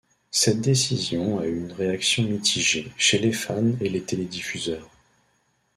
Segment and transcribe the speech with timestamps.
[0.31, 4.89] Cette décision a eu une réaction mitigée chez les fans et les télé-diffuseurs.